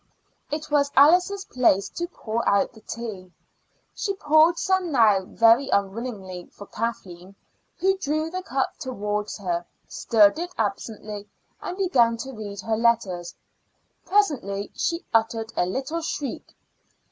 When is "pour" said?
2.07-2.43